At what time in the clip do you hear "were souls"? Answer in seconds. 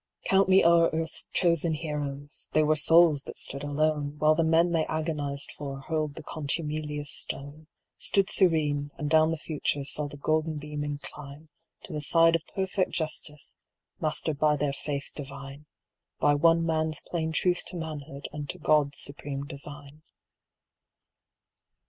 2.63-3.21